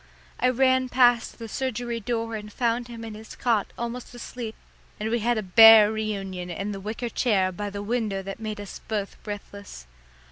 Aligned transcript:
I 0.39 0.49
ran 0.49 0.89
past 0.89 1.37
the 1.37 1.47
surgery 1.47 1.99
door 1.99 2.33
and 2.35 2.51
found 2.51 2.87
him 2.87 3.05
in 3.05 3.13
his 3.13 3.35
cot 3.35 3.67
almost 3.77 4.15
asleep, 4.15 4.55
and 4.99 5.11
we 5.11 5.19
had 5.19 5.37
a 5.37 5.43
bear 5.43 5.91
reunion 5.91 6.49
in 6.49 6.71
the 6.71 6.79
wicker 6.79 7.07
chair 7.07 7.51
by 7.51 7.69
the 7.69 7.83
window 7.83 8.23
that 8.23 8.39
made 8.39 8.59
us 8.59 8.81
both 8.87 9.21
breathless. 9.21 9.85